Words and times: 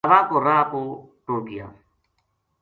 دراوا 0.05 0.19
کو 0.29 0.35
راہ 0.45 0.63
پو 0.71 0.81
ٹُر 1.25 1.39
گیا 1.47 1.67